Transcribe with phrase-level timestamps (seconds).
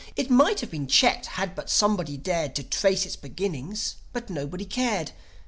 [0.15, 4.65] It might have been checked had but someone dared To trace its beginnings; but nobody
[4.65, 5.11] cared.